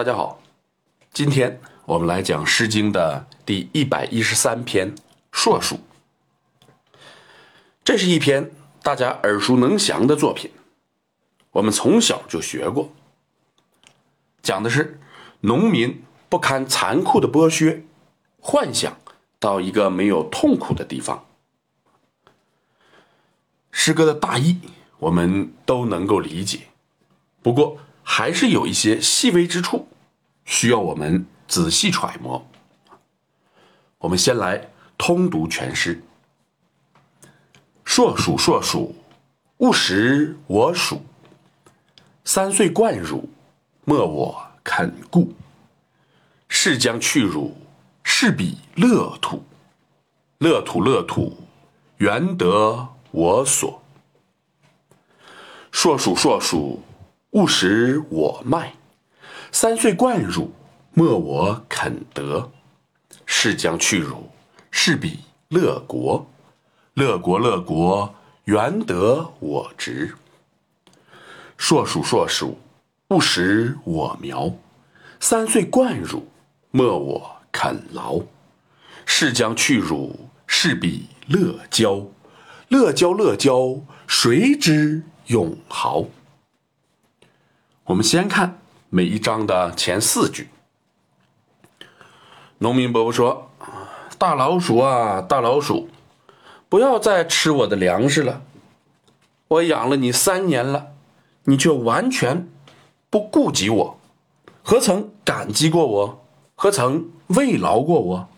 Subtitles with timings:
[0.00, 0.40] 大家好，
[1.12, 4.96] 今天我们来讲《诗经》的第一百一十三篇
[5.30, 5.76] 《硕鼠》。
[7.84, 8.50] 这是一篇
[8.82, 10.50] 大家耳熟能详的作品，
[11.50, 12.90] 我们从小就学过。
[14.40, 14.98] 讲的是
[15.40, 17.84] 农民不堪残酷的剥削，
[18.40, 18.96] 幻想
[19.38, 21.26] 到一个没有痛苦的地方。
[23.70, 24.58] 诗歌的大意
[24.96, 26.60] 我们都能够理解，
[27.42, 27.76] 不过。
[28.12, 29.86] 还是有一些细微之处
[30.44, 32.44] 需要我们仔细揣摩。
[33.98, 36.02] 我们先来通读全诗
[37.86, 38.96] ：“硕鼠，硕鼠，
[39.58, 40.98] 勿食我黍。
[42.24, 43.30] 三岁贯汝，
[43.84, 45.32] 莫我肯顾。
[46.48, 47.56] 是将去汝，
[48.02, 49.44] 是彼乐土。
[50.38, 51.44] 乐土，乐土，
[51.98, 53.80] 原得我所。
[55.70, 56.82] 硕鼠，硕鼠。”
[57.32, 58.74] 勿食我麦，
[59.52, 60.50] 三岁贯汝，
[60.92, 62.50] 莫我肯得。
[63.24, 64.28] 是将去汝，
[64.72, 66.28] 是彼乐国。
[66.94, 68.12] 乐国乐国，
[68.46, 70.16] 原得我直。
[71.56, 72.58] 硕鼠硕鼠，
[73.10, 74.52] 勿食我苗。
[75.20, 76.26] 三岁贯汝，
[76.72, 78.20] 莫我肯劳。
[79.06, 82.04] 是将去汝，是彼乐交。
[82.66, 86.06] 乐交乐交，谁知永豪？
[87.90, 90.48] 我们先看每一章的前四句。
[92.58, 93.50] 农民伯伯说
[94.16, 95.88] ：“大老鼠啊，大老鼠，
[96.68, 98.42] 不要再吃我的粮食了。
[99.48, 100.92] 我养了你三年了，
[101.46, 102.48] 你却完全
[103.10, 104.00] 不顾及我，
[104.62, 106.24] 何曾感激过我？
[106.54, 108.28] 何曾慰劳过我？”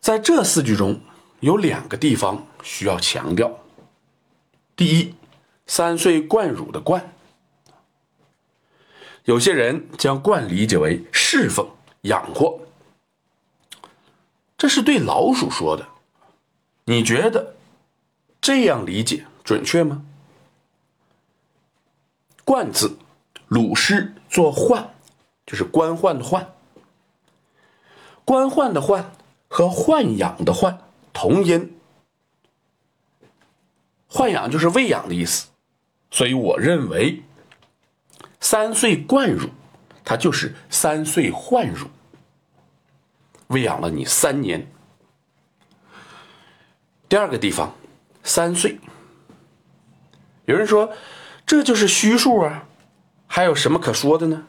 [0.00, 0.98] 在这四句中
[1.40, 3.50] 有两个地方需要强调。
[4.74, 5.14] 第一。
[5.70, 7.14] 三岁贯乳的贯，
[9.22, 11.64] 有些人将贯理解为侍奉、
[12.00, 12.58] 养活，
[14.58, 15.86] 这是对老鼠说的。
[16.86, 17.54] 你觉得
[18.40, 20.04] 这样理解准确吗？
[22.44, 22.98] 贯字，
[23.46, 24.88] 鲁师作宦，
[25.46, 26.46] 就是官宦的宦。
[28.24, 29.04] 官宦的宦
[29.46, 30.78] 和豢养的豢
[31.12, 31.78] 同音，
[34.10, 35.46] 豢养就是喂养的意思。
[36.10, 37.22] 所以我认为，
[38.40, 39.50] 三岁贯汝，
[40.04, 41.86] 它就是三岁换乳，
[43.48, 44.70] 喂养了你三年。
[47.08, 47.74] 第二个地方，
[48.22, 48.78] 三岁，
[50.46, 50.92] 有人说
[51.46, 52.66] 这就是虚数啊，
[53.26, 54.46] 还有什么可说的呢？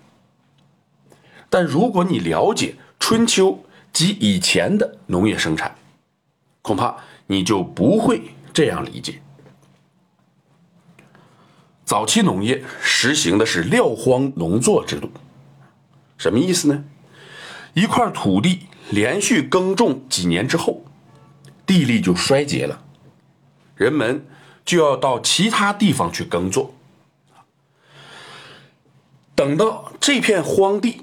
[1.49, 5.75] 但如果你了解春秋及以前的农业生产，
[6.61, 6.97] 恐怕
[7.27, 9.21] 你就不会这样理解。
[11.91, 15.11] 早期农业实行的是撂荒农作制度，
[16.17, 16.85] 什么意思呢？
[17.73, 20.85] 一块土地连续耕种几年之后，
[21.65, 22.81] 地力就衰竭了，
[23.75, 24.25] 人们
[24.63, 26.73] 就要到其他地方去耕作。
[29.35, 31.01] 等到这片荒地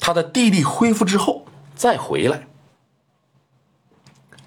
[0.00, 1.44] 它的地力恢复之后
[1.74, 2.46] 再回来，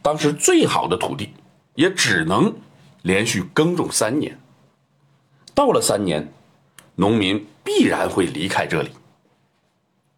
[0.01, 1.29] 当时最好的土地
[1.75, 2.55] 也只能
[3.03, 4.35] 连续耕种三年。
[5.59, 6.25] 到了三年，
[6.95, 8.91] 农民必然会离开这里，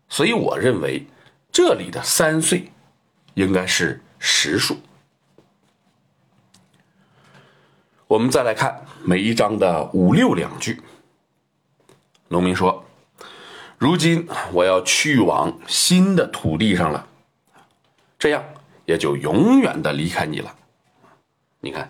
[0.08, 1.08] 所以我认为
[1.52, 2.72] 这里的三岁
[3.34, 4.78] 应该是实数。
[8.06, 10.80] 我们再来看每一章的五六两句。
[12.28, 12.86] 农民说
[13.80, 17.08] ：“如今我要去往新的土地上了，
[18.20, 18.44] 这样
[18.86, 20.56] 也就永远的离开你了。”
[21.62, 21.90] 你看，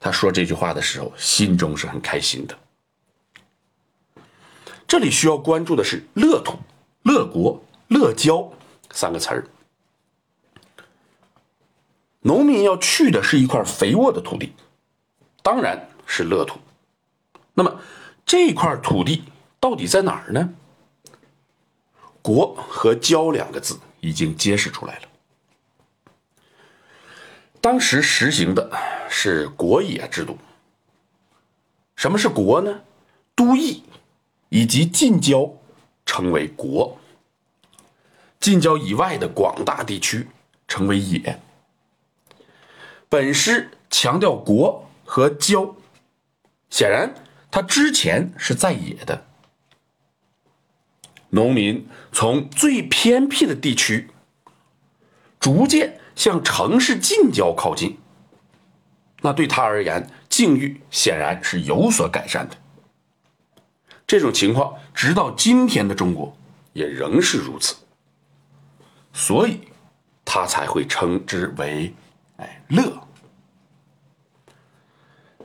[0.00, 2.58] 他说这句话的时候，心中是很开心的。
[4.88, 6.58] 这里需要关注的是“乐土
[7.04, 8.50] ”“乐国”“乐交”
[8.90, 9.46] 三个词儿。
[12.20, 14.54] 农民要去的是一块肥沃的土地，
[15.42, 16.58] 当然是乐土。
[17.52, 17.80] 那么
[18.24, 19.24] 这块土地
[19.60, 20.54] 到底在哪儿呢
[22.22, 25.02] ？“国”和“交”两个字已经揭示出来了。
[27.60, 28.70] 当时实行的
[29.10, 30.38] 是国野制度。
[31.94, 32.80] 什么是国呢？
[33.34, 33.82] 都邑。
[34.48, 35.54] 以及近郊
[36.06, 36.98] 称为国，
[38.40, 40.28] 近郊以外的广大地区
[40.66, 41.40] 称为野。
[43.08, 45.74] 本诗强调国和郊，
[46.70, 47.14] 显然
[47.50, 49.26] 他之前是在野的。
[51.30, 54.08] 农民从最偏僻的地区，
[55.38, 57.98] 逐渐向城市近郊靠近，
[59.20, 62.56] 那对他而言，境遇显然是有所改善的。
[64.08, 66.34] 这种情况直到今天的中国
[66.72, 67.76] 也仍是如此，
[69.12, 69.60] 所以
[70.24, 71.94] 他才会称之为
[72.38, 72.90] “哎乐”。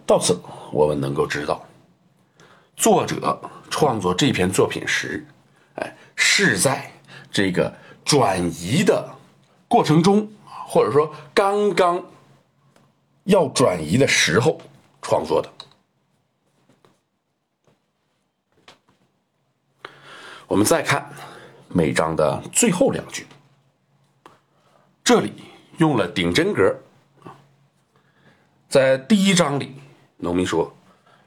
[0.07, 0.39] 到此，
[0.71, 1.65] 我们能够知道，
[2.77, 3.37] 作者
[3.69, 5.25] 创作这篇作品时，
[5.75, 6.89] 哎是在
[7.29, 7.75] 这个
[8.05, 9.13] 转移的
[9.67, 12.01] 过程中，或者说刚刚
[13.25, 14.61] 要转移的时候
[15.01, 15.49] 创作的。
[20.47, 21.11] 我们再看
[21.69, 23.25] 每章的最后两句，
[25.03, 25.33] 这里
[25.77, 26.75] 用了顶针格
[28.67, 29.75] 在第一章里，
[30.17, 30.75] 农民说：“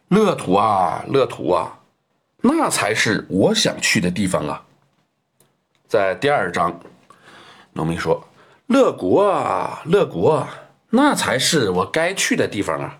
[0.09, 1.81] 乐土啊，乐土啊，
[2.43, 4.65] 那才是我想去的地方啊。”
[5.89, 6.81] 在第二章，
[7.73, 8.29] 农民说
[8.67, 10.47] ：“乐国啊，乐国，
[10.91, 12.99] 那才是我该去的地方啊。”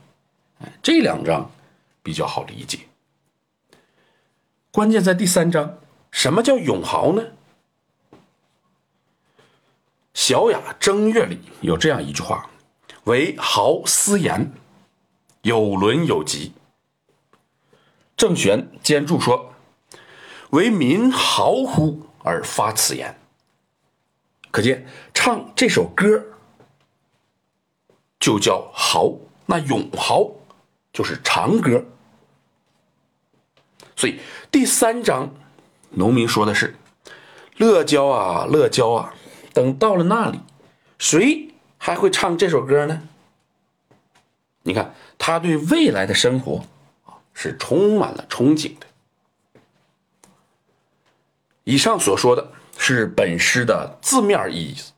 [0.83, 1.51] 这两章
[2.03, 2.79] 比较好理解，
[4.71, 5.79] 关键在第三章。
[6.17, 7.23] 什么叫永豪呢？
[10.15, 12.49] 《小雅正月》里有这样一句话
[13.05, 14.51] ：“为豪思言，
[15.43, 16.55] 有伦有极。”
[18.17, 19.53] 郑玄兼注说
[20.53, 23.21] ：“为民豪乎而发此言。”
[24.51, 26.25] 可见唱这首歌
[28.19, 29.13] 就叫豪，
[29.45, 30.31] 那永豪
[30.95, 31.85] 就是长歌。
[33.95, 34.19] 所以
[34.51, 35.31] 第三章。
[35.97, 36.77] 农民说的是
[37.57, 39.15] ：“乐郊啊，乐郊啊，
[39.53, 40.41] 等到了那里，
[40.99, 43.03] 谁还会唱这首歌呢？”
[44.63, 46.65] 你看，他对未来的生活
[47.05, 48.87] 啊是充满了憧憬的。
[51.65, 54.93] 以上所说的是本诗的字面意思。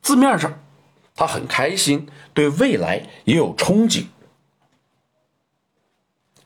[0.00, 0.58] 字面上，
[1.16, 4.06] 他很开心，对未来也有憧憬。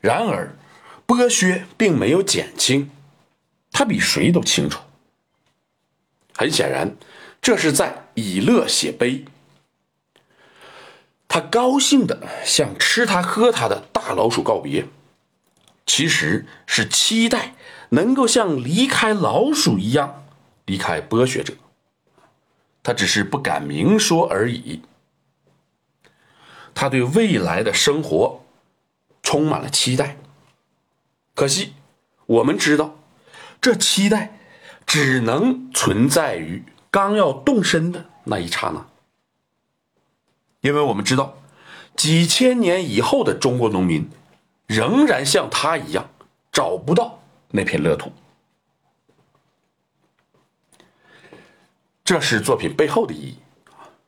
[0.01, 0.55] 然而，
[1.05, 2.89] 剥削并没有减轻。
[3.73, 4.79] 他比谁都清楚。
[6.33, 6.95] 很显然，
[7.41, 9.25] 这是在以乐写悲。
[11.27, 14.85] 他高兴的向吃他喝他的大老鼠告别，
[15.85, 17.55] 其实是期待
[17.89, 20.25] 能够像离开老鼠一样
[20.65, 21.55] 离开剥削者。
[22.83, 24.81] 他只是不敢明说而已。
[26.75, 28.43] 他对未来的生活
[29.21, 30.17] 充满了期待。
[31.33, 31.73] 可惜，
[32.25, 32.99] 我们知道。
[33.63, 34.37] 这期待
[34.85, 38.85] 只能存在于刚要动身的那一刹那，
[40.59, 41.37] 因为我们知道，
[41.95, 44.09] 几千年以后的中国农民
[44.67, 46.09] 仍然像他一样
[46.51, 47.21] 找不到
[47.51, 48.11] 那片乐土。
[52.03, 53.37] 这是作品背后的意义，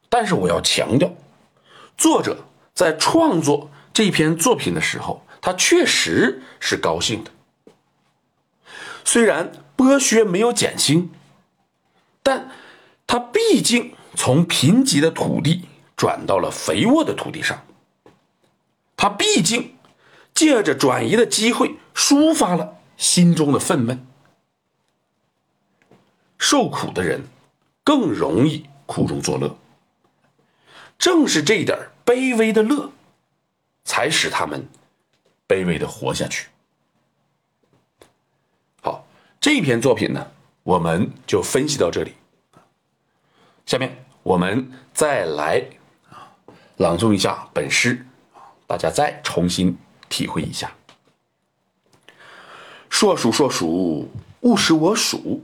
[0.09, 1.09] 但是我要强调，
[1.97, 7.31] 作者在创作这篇作品的时候，他确实是高兴的。
[9.05, 11.11] 虽然剥削没有减轻，
[12.21, 12.51] 但
[13.07, 15.65] 他毕竟从贫瘠的土地
[15.95, 17.65] 转到了肥沃的土地上。
[18.97, 19.75] 他毕竟
[20.33, 23.99] 借着转移的机会抒发了心中的愤懑。
[26.37, 27.21] 受苦的人
[27.83, 29.57] 更容易苦中作乐，
[30.97, 32.91] 正是这点卑微的乐，
[33.83, 34.67] 才使他们
[35.47, 36.47] 卑微的活下去。
[39.45, 40.31] 这篇作品呢，
[40.63, 42.15] 我们就分析到这里。
[43.67, 45.63] 下面我们再来
[46.09, 46.33] 啊
[46.77, 48.03] 朗诵一下本诗
[48.65, 49.77] 大家再重新
[50.09, 50.73] 体会一下。
[52.89, 54.09] 硕鼠硕鼠，
[54.39, 55.43] 勿使我鼠；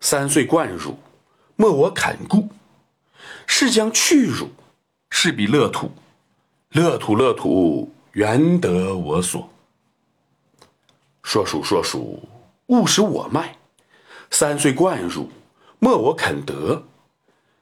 [0.00, 0.98] 三岁贯汝，
[1.56, 2.50] 莫我肯顾。
[3.46, 4.50] 是将去汝，
[5.08, 5.90] 是彼乐土。
[6.72, 9.48] 乐土乐土，原得我所。
[11.22, 12.22] 硕鼠硕鼠。
[12.66, 13.58] 勿使我卖，
[14.30, 15.30] 三岁贯汝，
[15.78, 16.84] 莫我肯得。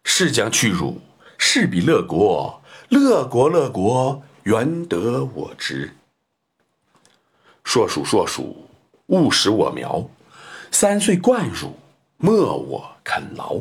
[0.04, 1.00] 是将去汝，
[1.38, 5.96] 是彼乐国，乐国乐国，原得我之。
[7.64, 8.68] 硕鼠硕鼠，
[9.06, 10.08] 勿使我苗，
[10.70, 11.76] 三岁贯汝，
[12.16, 13.60] 莫我肯劳。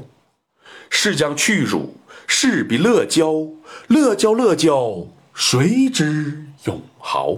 [0.89, 1.95] 是将去汝，
[2.27, 3.47] 是彼乐郊，
[3.87, 7.37] 乐郊乐郊，谁知永豪？